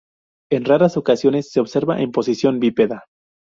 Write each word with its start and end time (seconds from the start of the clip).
En 0.51 0.65
raras 0.65 0.97
ocasiones, 0.97 1.51
se 1.51 1.59
observa 1.59 2.01
en 2.01 2.11
posición 2.11 2.59
bípeda. 2.59 3.03